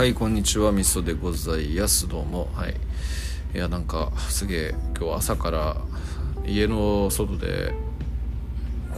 [0.00, 0.72] はいこんにちは。
[0.72, 2.08] みそでございます。
[2.08, 2.48] どうも。
[2.54, 2.74] はい。
[3.54, 5.76] いやなんかすげえ今日朝から
[6.46, 7.74] 家の外で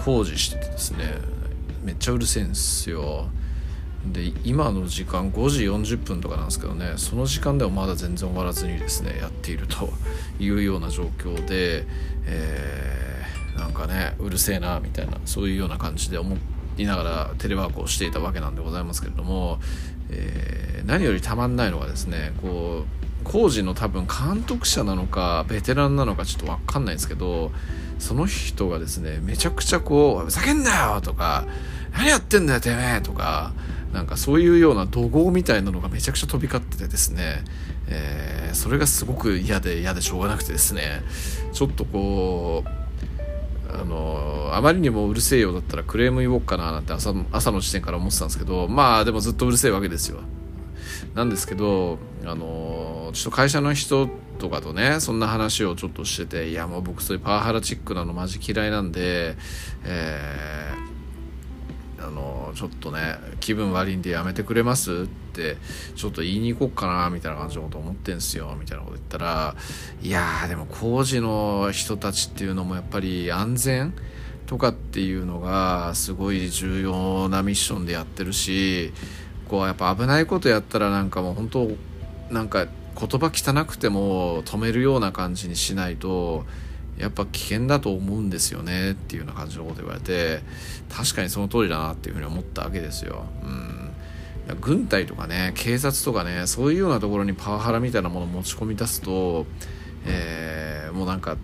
[0.05, 1.17] 工事しててですね。
[1.83, 3.27] めっちゃうるせえんですよ。
[4.13, 6.93] で今の時間5時40分とかなんですけどね。
[6.99, 9.93] その時間でもまだ全然終わらずにですねやっていると
[10.39, 11.85] いうような状況で、
[12.27, 16.37] えー、なんかねうるせえなみたいなそういうような感じで思
[16.79, 19.59] いながらテレワークをしていたわけなんでございますけれども、
[20.13, 27.53] えー、何よりたまんないのがですねこう工事の多分監督者なのかベテランなのかちょっと分かんないんですけど
[27.99, 31.47] その人がですねめちゃくちゃこう「ふざけんなよ!」とか
[31.95, 33.53] 「何やってんだよてめえ!」とか
[33.93, 37.45] なんかそういうような怒号みたいなのがめちゃくちゃ飛び交っててですね、
[37.89, 41.03] えー、それがすごく嫌で嫌でしょうがなくてですね
[41.53, 42.82] ちょっとこう
[43.73, 50.21] あのあまりにもうるせえよだったらクレーム言おうかななんて朝朝の時点から思ってたんですけどまあでもずっとうるせえわけですよ。
[51.15, 59.37] なんですけどあのちょっと会社の人とかとねそんな話をちょっとしてていやもう僕そういうパワハラチックなのマジ嫌いなんで
[59.85, 65.57] えーあのちょっとね気分悪いんでやめてくれますってって
[65.97, 69.57] ちょっと言いに行こうかなみたいな感じのこと思ってんすよみたいなこと言ったら
[70.03, 73.95] いやーでも工事の人たちっていうのもやっぱり安全
[74.47, 78.93] とかっていうのがすごい重要なミッションでやってるし
[79.49, 81.69] こうやっぱ危ないことやったらなんかもう本当
[82.31, 86.45] なんか言葉汚くても止めるような感じにしないと
[86.99, 90.41] やっぱ危険だと思うんですよねっていうような感じのこと言われて
[90.91, 93.25] 確かにその通りだなっていうふうに思ったわけですよ。
[93.43, 93.82] うん
[94.61, 99.47] 軍隊とかね警察とかねそういうようなところにパワハラみたいなものを持ち込み出すと、
[100.05, 101.37] えー、もうなんか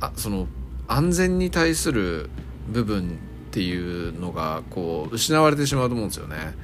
[0.00, 0.46] あその
[0.86, 2.28] 安全に対する
[2.68, 6.54] 部分っていうのがこう失われてしまうと思うんですよね。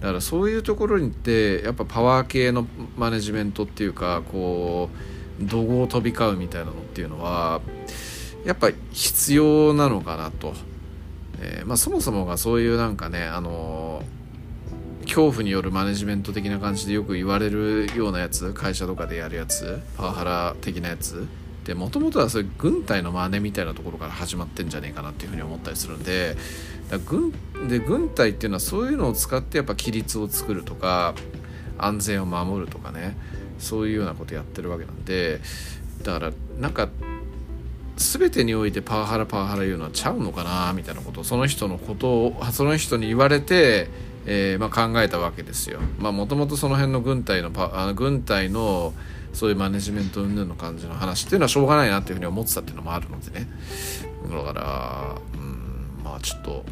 [0.00, 4.88] だからそういうところにってやっぱパワー系のマネジメントっていうかこ
[5.40, 7.60] う怒号飛び交うみたいなのっていうのは
[8.44, 10.54] やっぱ必要なのかなと、
[11.40, 14.02] えー、まあ、そもそもがそういうなんかねあの
[15.10, 21.26] 恐怖によるマネジメント的な感じでよく言われるようなやつ会社とかでやるやつパワハラ的なやつ。
[21.64, 26.36] でもともとはそういう軍隊の真似みたいなところから始まってんじゃねえかなっていうふうに思ったりするんで
[26.88, 27.32] だ軍
[27.68, 31.14] で軍隊っていうのはそういうのを使ってやっぱ規律を作るとか
[31.76, 33.16] 安全を守るとかね
[33.58, 35.40] そういうようなことやってるわけなんで
[36.02, 36.88] だからなんか
[37.96, 43.88] 全てにおいてパワハラパワハラ言うのはちゃうのかなみたいなことその人のことをその人に言われて、
[44.26, 45.80] えー、まあ、考えたわけですよ。
[45.98, 48.92] まあもともとその辺の軍隊のパあ軍隊の
[49.32, 53.48] そういうマネジメント云々の感じの話っていうのはしょうがないなっていうふうに思ってたっていうのもあるのでね
[54.28, 56.64] だからうんまあちょっと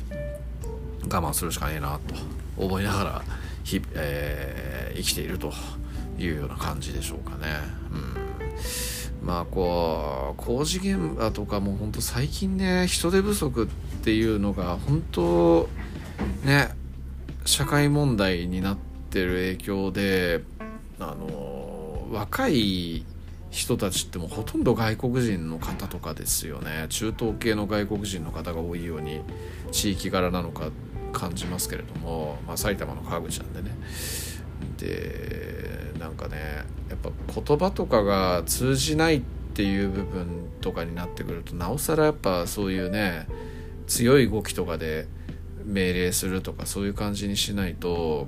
[1.04, 2.14] 我慢するしかねえなと
[2.56, 3.22] 思いながら
[3.64, 5.52] 日、えー、生きていると
[6.18, 7.46] いうような感じでしょうかね。
[7.92, 8.28] うん
[9.22, 13.68] まあこう工事現場とかも本当最近ね人手不足っ
[14.02, 15.68] ていうのが本当
[16.44, 16.70] ね
[17.48, 18.76] 社会問題になっ
[19.08, 20.42] てる影響で
[21.00, 23.06] あの若い
[23.48, 26.84] 人たちってもうほとんど外国人の方とかですよね。
[26.90, 29.22] 中東系の外国人の方が多いように
[29.72, 30.68] 地域柄なのか
[31.14, 33.70] 感じますけれども、まあ、埼玉の川口なんでね。
[34.76, 39.22] でなんかねやっぱ言葉とかが通じないっ
[39.54, 43.26] ていう部分とかになってくるとなおさらやっぱそういうね
[43.86, 45.06] 強い動きとかで
[45.68, 48.26] 命令するとかそういう感じにしないと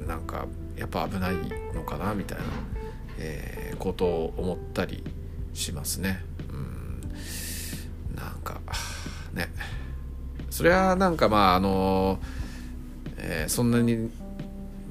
[0.00, 0.46] うんなんか
[0.76, 1.34] やっぱ危ない
[1.74, 2.44] のかなみたいな、
[3.18, 5.02] えー、ことを思ったり
[5.54, 6.22] しますね。
[6.50, 7.00] うん
[8.14, 8.60] なんか
[9.32, 9.48] ね
[10.50, 12.18] それはなんかまああの、
[13.16, 14.10] えー、そんなに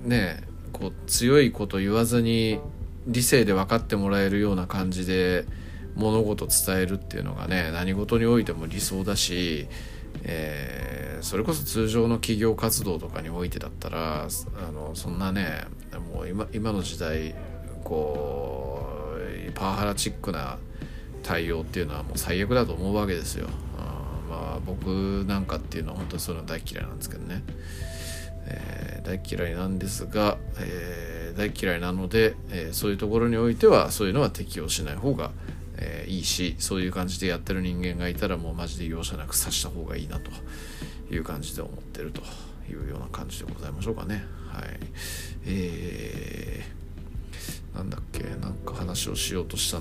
[0.04, 0.44] ね
[0.74, 2.60] こう強いこと言わずに
[3.06, 5.46] 理性で分かってもらえるような感じで
[5.96, 9.68] 物事伝えるっていうのがね何事においても理想だし、
[10.24, 15.66] えー、それこそ通常の企業活動とかにおいてだったらあのそんなね
[16.14, 17.36] もう今今の時代
[17.84, 18.86] こ
[19.48, 20.58] うパワハラチックな
[21.24, 23.48] 対応っていうのはもう最悪だと思うわけですよ。
[24.30, 27.44] まあ僕なんかっていうのは本当にそういうの大嫌いなんですけどね。
[28.46, 35.32] えー、大嫌いなんですが、えー、大嫌いなので、えー、そういうところにおいてはそういうのは適用しない方が、
[35.82, 40.32] えいいしそういう感じでやってる人間がいたらもうマジで容赦なく刺した方がいいなと
[41.14, 42.22] いう感じで思ってると
[42.72, 44.24] いうような感じでございましょうかね。
[44.48, 44.80] はい。
[45.46, 49.80] えー、なんだっけなんか話をしようとした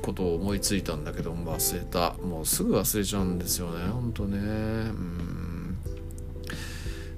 [0.00, 2.14] ことを思いついたんだけど忘れた。
[2.14, 4.38] もうすぐ忘れちゃうんですよねほんとね。
[4.38, 5.78] うん。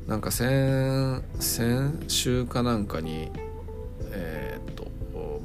[0.08, 3.30] なんか先先週かなんかに
[4.16, 4.43] えー、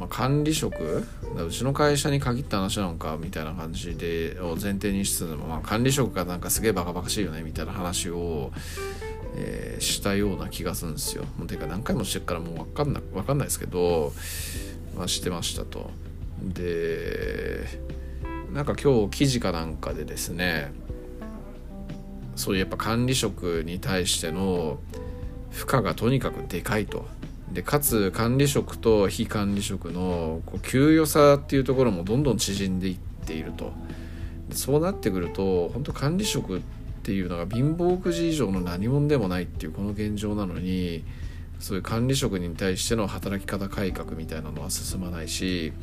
[0.10, 8.52] 管理職うちの会社に限った話なのかみたいな感じでを前提にしつつも、まあ、管理職がなんかすげえバカバカしいよねみたいな話を、
[9.36, 11.24] えー、したような気がするんですよ。
[11.38, 14.14] もうていうか何回もしてるからもう分かんない分かんないですけど、
[14.98, 15.92] まあ、してましたと。
[16.42, 17.66] で
[18.52, 20.72] なんか今日記事かなんかでですね
[22.36, 24.80] そういうやっぱ管理職に対しての
[25.52, 27.06] 負荷がとにかくでかいと。
[27.54, 33.74] でかつ管理職と非管理職のこう給与差っていうところもどんどん縮んでいっていると。
[34.50, 36.62] でそうなってくると本当管理職っ
[37.04, 41.04] ていうのが貧乏くじ以上の何者でもないっていうこの現状なのに
[41.60, 45.74] そういう管理職に対しての働き方改革みたいなのは進まないし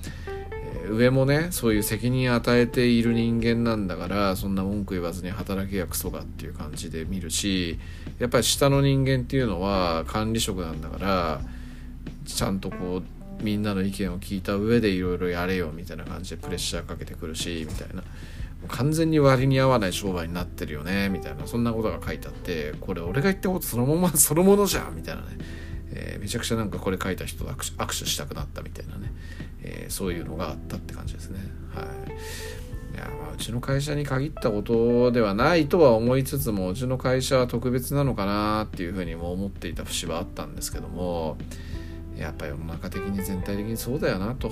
[0.88, 7.78] 上もねそういう責任与えている人間なんだからそんな文句言わずに働けやクソがっていう感じで見るし
[8.18, 11.40] やっぱり下の人間っていうのは管理職なんだから
[12.26, 13.02] ちゃんとこ
[13.40, 18.02] うみんなの意見を聞いた上でいろいろやれよみたいな感じでプレッシャーかけてくるしみたいな。
[18.68, 21.46] 完全に割に合わない商売になってるよねみたいな。
[21.46, 25.28] そんなことが書いてあってこれ俺が言ったことそのまま そのものじゃんみたいなね、
[25.92, 29.12] えー、めちゃくちゃなんかこれ書いた人と握手握手したくなったみたいなね、
[29.62, 31.38] えー、そういうのがあったって感じですね。
[31.74, 31.86] はい。
[32.94, 41.36] いやまあうちの会社に限ったことではないとは思いつつもうちの会社は特別なのかなっていうふうにも思っていた節はあったんですけども
[42.18, 44.50] やっぱ世の中的に全体的にそうだよなとい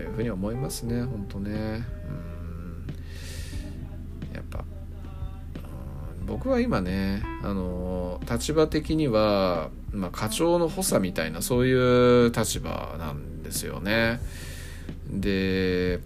[0.00, 1.50] うふうに思いますね本当ね。
[1.50, 2.86] うん。
[4.34, 4.64] やっぱ
[6.26, 14.20] 僕は今ねあの立場的には、まあ、課長の補佐みたいなそういう立場なんですよね。
[15.10, 16.00] で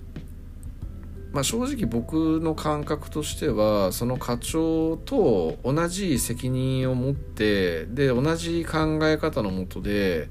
[1.33, 10.29] まあ、正直僕の感覚としてはその課長と同じ責任を持ってで同じ考え方のもとで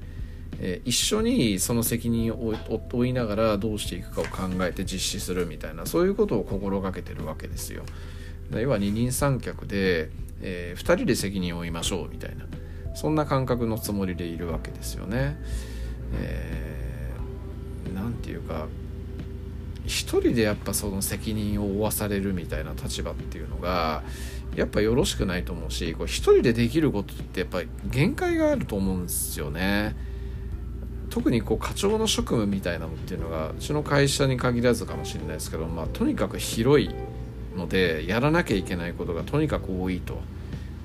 [0.60, 2.54] えー、一緒にその責任を
[2.92, 7.82] 負いながらどうしていくかを考えて実施するみたいなそういうことを心がけてるわけですよ。
[8.50, 10.10] 要は二人三脚で、
[10.42, 12.44] えー、2人で責任を負いましょうみたいな
[12.94, 15.38] そんな感覚のつもりでいるわけですよね。
[16.14, 18.66] えー、なんていうか
[19.86, 24.02] 一人でやっぱその責任を負わされるみたいな立場っていうのが
[24.54, 29.96] やっぱよろしくないと思うしこう一人でできることってやっぱり限界があると思うんですよね。
[31.12, 36.90] 特にこう課長の職務みたいなのっていうのがうちの会社に限らずかもしれないですけど、まあ、とにかく広い
[37.54, 40.18] のでやらなきゃいけないことがとにかく多いと、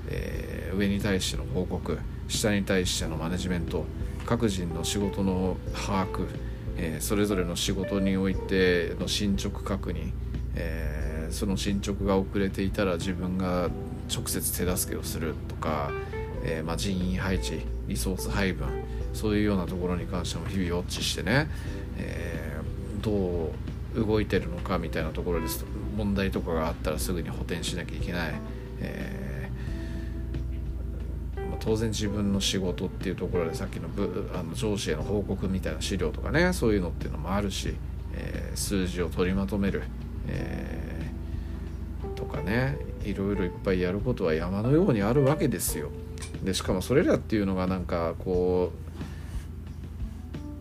[0.10, 1.98] えー、上に対しての報告
[2.28, 3.86] 下に対してのマネジメント
[4.26, 6.28] 各人の仕事の把握、
[6.76, 10.12] えー、それぞれの仕事においての進捗確認、
[10.56, 13.70] えー、その進捗が遅れていたら自分が
[14.14, 15.90] 直接手助けをするとか、
[16.44, 18.68] えまあ、人員配置リソース配分
[19.13, 21.50] そういうようなところに関しても日々ウォッチしてね、
[21.98, 23.51] えー、ど
[23.95, 25.65] う動いてるのかみたいなところですと
[25.95, 28.33] 問題とかがあったらすぐに補填しなきゃいけない、
[28.80, 33.89] えー、まあ、当然自分の仕事っていうところでさっきの
[34.36, 37.74] あの上司への報告みたいな資料とかねそういうのっていうのもあるし、
[38.13, 39.83] えー、数字を取りまとめる、
[40.27, 41.12] え
[42.15, 45.90] とかねいろいろいっぱいやることは山のようにあるわけですよ。
[46.44, 48.87] でしかもそれらっていうのがなんかこう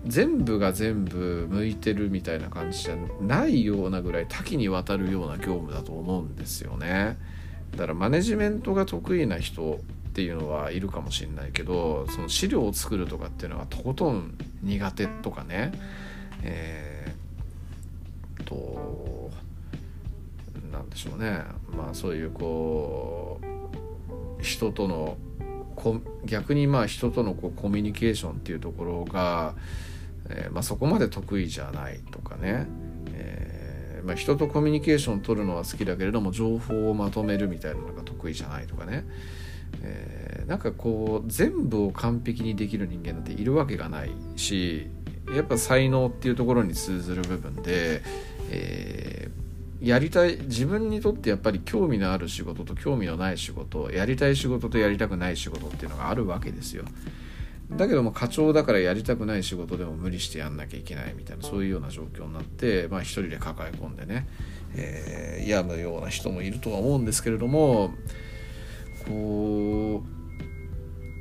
[0.06, 7.18] 全部が全部向いてるみたいな感じじゃないようなぐらい多岐にわたるような業務だと思うんですよね。
[7.72, 15.72] だからマネジメントが得意な人っていうのはいるかもしれないけどその資料を作るとかっていうのはとことん苦手とかね
[16.42, 19.30] えー、と
[20.72, 21.42] なんでしょうね
[21.76, 23.40] まあそういうこ
[24.40, 25.18] う人との
[26.24, 29.54] 逆にまあ人とのこうコミュニケーションっていうところが
[30.28, 32.66] えー、まあ、そこまで得意じゃないとかね、
[33.12, 39.04] えー、まあ、人とコミュニケーションを取るのは好きだけれども情報をまとめるみたいなのが得意じゃないとかね、
[39.82, 44.88] えー、なんかこう全部を完璧にできる人間なんているわけがないし
[45.34, 48.00] やっぱ才能っていうところに通ずる部分で、
[48.50, 49.28] え、
[49.80, 56.84] やりたい自分にとってやっぱり興味のある仕事と興味のない仕事やりたい仕事とやりたくない仕事っていうのがあるわけですよ。
[57.70, 64.28] だけども課長だからやりたくない仕事でも無理してやんなきゃいけないみたいなそういうような状況になって、まあ、一人で抱え込んでね、
[64.74, 67.92] えー、病むような人もいるとは思うんですけれども
[69.06, 70.02] こ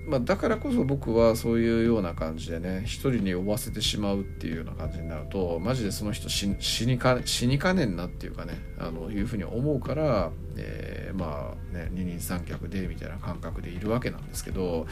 [0.07, 6.47] まあ、だからこそ僕はそういうような感じでね一人に負わせてしまうっていうような感じになるとマジでその人死
[6.85, 14.85] にか死にかねんなっていうかねあのいうふうに思うから、えー、まあね二人三脚でみたいな感覚でいるわけなんですけど、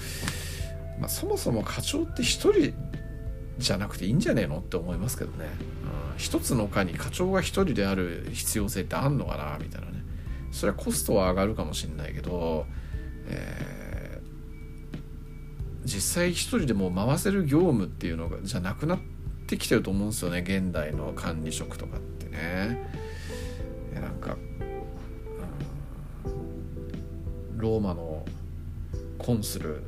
[1.00, 2.74] まあ、そもそも課長って一人
[3.58, 5.46] じゃなくていいんじゃねえのって思いますけどね、
[6.14, 10.04] うん、一つの課に課長が一人である必要性ってあんのかなみたいなね。
[10.52, 12.66] それはコストは上がるかもしれないけど、
[13.28, 13.84] えー
[15.86, 19.00] 実際一人でも回せる業務っていうのがじゃなくなっ
[19.48, 22.90] てきてると思うんですよね現代の管理職とかってね。
[23.94, 24.38] なんか、
[26.26, 28.26] うん、ローマの
[29.18, 29.84] コンスル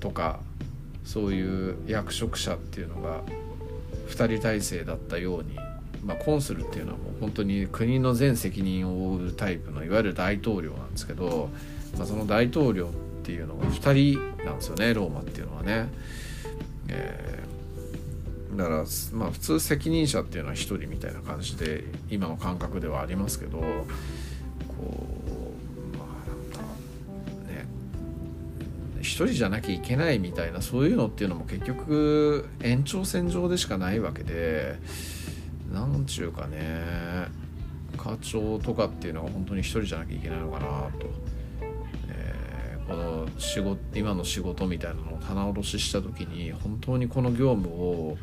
[0.00, 0.40] とか
[1.04, 3.22] そういう役職者っていうのが
[4.08, 5.56] 2人体制だったように、
[6.04, 11.50] まあ、コンスルっていうのはもう本当に国の全責任を負うタイプのいわゆる大統領なんですけど、
[11.96, 12.88] まあ、その大統領っ
[13.24, 13.92] ていうのが2
[14.38, 15.88] 人なんですよねローマっていうのはね。
[16.88, 23.86] えー、だからまあ普通責任者っていうのは1人みたいな感じで今の感覚ではありますけどこ
[29.26, 34.78] 人じゃなきゃいけないみたいなそういうのっていうのも結局延長線上でしかないわけで
[35.72, 37.28] なんちゅうかね
[37.96, 40.66] 課長とかっていうのが本当に1人じゃなきゃいけないのかな
[40.98, 41.06] と
[42.08, 42.78] え。
[42.88, 48.16] この仕事今の仕事みたいなのを棚卸しした時に本当にこの業務を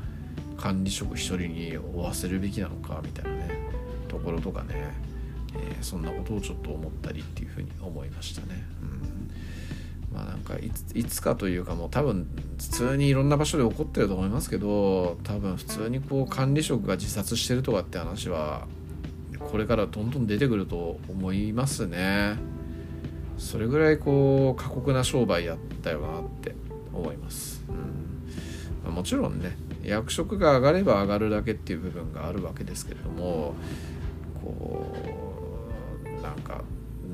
[0.58, 3.60] 管理職一人に負わせるべきなのかみたいなね
[4.08, 4.94] ところとかね、
[5.56, 8.63] えー、そんなことをちょっと思ったりっていうふうに思いましたね。
[8.82, 9.32] うん
[10.14, 18.68] まあなんかいつかというかもう多分普通にいろんな場所で起こってると思いますけど多分普通にこう管理職が自殺してるとかって話は
[19.40, 22.38] これからどんどん出てくると思いますね。
[23.38, 26.56] それぐらいこう過酷な商売やったよなって
[26.92, 27.64] 思います、
[28.86, 33.54] うん、もちろんね役職が上がれば上がるだけっていう部分があるわけですけれども
[34.44, 34.96] こ
[36.04, 36.64] うなんか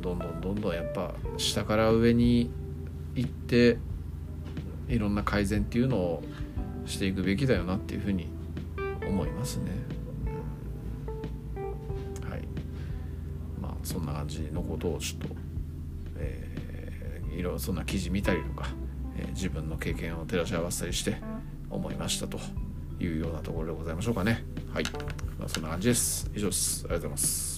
[0.01, 2.49] どんどんどんどんやっぱ下から上に
[3.15, 3.77] 行って
[4.87, 6.23] いろんな改善っていうのを
[6.85, 8.27] していくべきだよなっていうふうに
[9.07, 9.71] 思いますね。
[11.55, 12.41] うん、はい。
[13.61, 15.43] まあそんな感じのことをちょっと
[16.17, 18.67] えー、いろいろそんな記事見たりとか、
[19.17, 21.17] えー、自分の経験を照らし合わせたりして
[21.69, 22.39] 思いましたと
[22.99, 24.43] いうようなところでございましょうかね。
[24.73, 24.83] はい、
[25.39, 26.29] まあ、そんな感じです。
[26.35, 26.85] 以上です。
[26.85, 27.52] ありがとうございます。